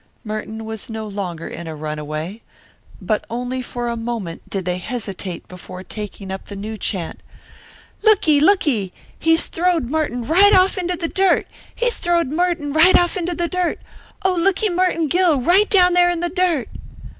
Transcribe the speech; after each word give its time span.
Merton 0.23 0.65
was 0.65 0.89
no 0.89 1.07
longer 1.07 1.47
in 1.47 1.67
a 1.67 1.75
runaway. 1.75 2.41
But 2.99 3.23
only 3.29 3.61
for 3.61 3.87
a 3.87 3.95
moment 3.95 4.49
did 4.49 4.65
they 4.65 4.79
hesitate 4.79 5.47
before 5.47 5.83
taking 5.83 6.31
up 6.31 6.45
the 6.47 6.55
new 6.55 6.75
chant. 6.75 7.21
"Looky, 8.01 8.39
looky. 8.39 8.93
He's 9.19 9.45
throwed 9.45 9.91
Merton 9.91 10.25
right 10.25 10.55
off 10.55 10.79
into 10.79 10.97
the 10.97 11.07
dirt. 11.07 11.45
He's 11.75 11.97
throwed 11.97 12.29
Merton 12.29 12.73
right 12.73 12.97
off 12.97 13.15
into 13.15 13.35
the 13.35 13.47
dirt. 13.47 13.77
Oh, 14.25 14.33
looky 14.35 14.69
Merton 14.69 15.05
Gill 15.05 15.39
right 15.39 15.69
down 15.69 15.93
there 15.93 16.09
in 16.09 16.19
the 16.21 16.29
dirt!" 16.29 16.67